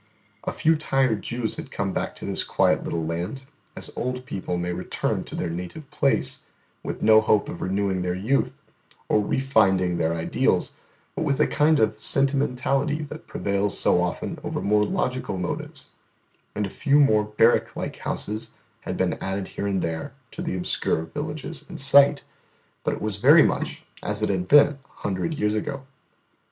[0.45, 4.57] A few tired Jews had come back to this quiet little land, as old people
[4.57, 6.39] may return to their native place,
[6.81, 8.55] with no hope of renewing their youth,
[9.09, 10.75] or refinding their ideals,
[11.15, 15.91] but with a kind of sentimentality that prevails so often over more logical motives,
[16.55, 20.57] and a few more barrack like houses had been added here and there to the
[20.57, 22.23] obscure villages in sight.
[22.83, 25.83] But it was very much as it had been a hundred years ago.